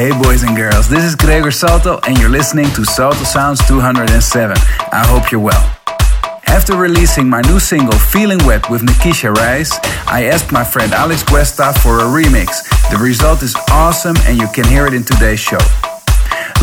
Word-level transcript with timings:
Hey 0.00 0.18
boys 0.22 0.44
and 0.44 0.56
girls, 0.56 0.88
this 0.88 1.04
is 1.04 1.14
Gregor 1.14 1.50
Salto 1.50 2.00
and 2.06 2.16
you're 2.16 2.30
listening 2.30 2.70
to 2.70 2.86
Salto 2.86 3.22
Sounds 3.22 3.60
207. 3.68 4.56
I 4.92 5.06
hope 5.06 5.30
you're 5.30 5.42
well. 5.42 5.76
After 6.46 6.74
releasing 6.74 7.28
my 7.28 7.42
new 7.42 7.60
single 7.60 7.98
Feeling 7.98 8.38
Wet 8.46 8.70
with 8.70 8.80
Nikisha 8.80 9.30
Rice, 9.34 9.78
I 10.06 10.24
asked 10.32 10.52
my 10.52 10.64
friend 10.64 10.94
Alex 10.94 11.22
Cuesta 11.22 11.74
for 11.82 11.98
a 11.98 12.04
remix. 12.04 12.64
The 12.90 12.96
result 12.96 13.42
is 13.42 13.54
awesome 13.70 14.16
and 14.24 14.38
you 14.38 14.48
can 14.54 14.64
hear 14.64 14.86
it 14.86 14.94
in 14.94 15.04
today's 15.04 15.38
show. 15.38 15.60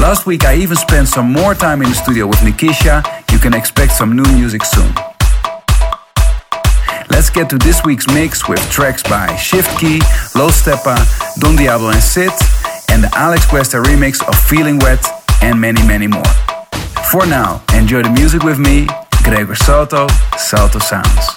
Last 0.02 0.26
week 0.26 0.44
I 0.44 0.56
even 0.56 0.76
spent 0.76 1.08
some 1.08 1.32
more 1.32 1.54
time 1.54 1.84
in 1.84 1.90
the 1.90 1.96
studio 1.96 2.26
with 2.26 2.40
Nikisha. 2.40 3.06
You 3.32 3.38
can 3.38 3.54
expect 3.54 3.92
some 3.92 4.16
new 4.16 4.26
music 4.34 4.66
soon. 4.66 4.92
Let's 7.12 7.30
get 7.30 7.52
to 7.52 7.60
this 7.60 7.84
week's 7.84 8.08
mix 8.08 8.50
with 8.50 8.62
tracks 8.72 9.04
by 9.04 9.36
Shift 9.36 9.70
K3Y, 9.78 10.34
Low 10.34 10.50
Steppa, 10.50 10.98
Don 11.40 11.56
Diablo 11.56 11.90
and 11.90 12.02
Sid, 12.02 12.32
and 12.98 13.04
the 13.04 13.16
Alex 13.16 13.46
Cuesta 13.46 13.78
remix 13.78 14.28
of 14.28 14.36
Feeling 14.36 14.80
Wet, 14.80 15.06
and 15.44 15.62
many, 15.62 15.86
many 15.86 16.08
more. 16.08 16.24
For 17.12 17.28
now, 17.28 17.62
enjoy 17.76 18.02
the 18.02 18.10
music 18.10 18.42
with 18.42 18.58
me, 18.58 18.88
Gregor 19.24 19.54
Salto, 19.54 20.08
Salto 20.36 20.80
Sounds. 20.80 21.37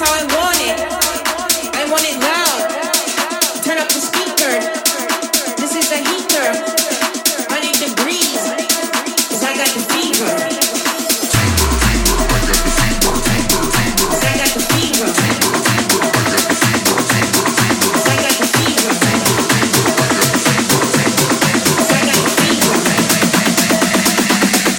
I 0.00 0.24
want 1.90 2.04
it. 2.04 2.18
Loud. 2.20 2.70
Turn 3.64 3.78
up 3.78 3.88
the 3.88 4.00
speaker. 4.00 4.60
This 5.56 5.74
is 5.74 5.90
a 5.92 5.96
heater. 5.96 6.52
I 7.40 7.58
got 7.60 7.74
the 7.74 7.88
fever. 7.98 8.54
I 9.42 9.52
got 9.58 9.70
the 9.74 9.80
fever. 9.90 10.30
I 14.20 14.34
got 14.38 14.50
the 14.54 14.62
fever. 14.72 15.08
I 18.06 18.16
got 18.22 18.36
the 18.38 18.46
fever. 18.54 18.94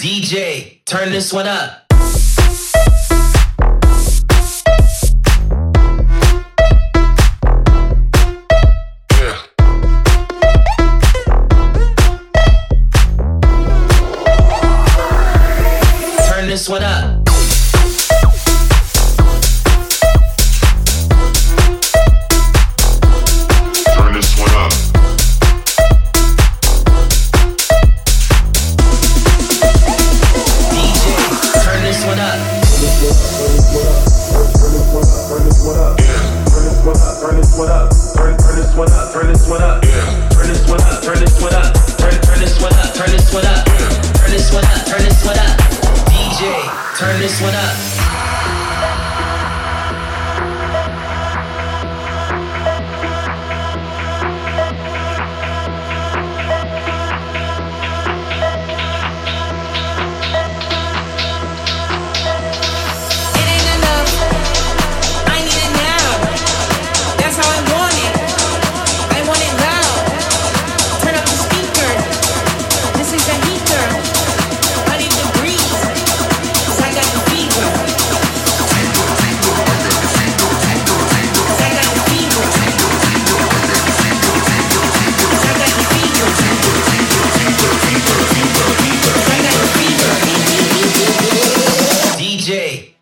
DJ, 0.01 0.79
turn 0.85 1.11
this 1.11 1.33
one 1.33 1.47
up. 1.47 1.88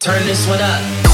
Turn 0.07 0.25
this 0.25 0.47
one 0.47 0.61
up. 0.61 1.06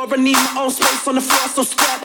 I 0.00 0.16
need 0.16 0.34
my 0.34 0.62
own 0.62 0.70
space 0.70 1.08
on 1.08 1.16
the 1.16 1.20
floor, 1.20 1.48
so 1.48 1.62
step. 1.64 1.97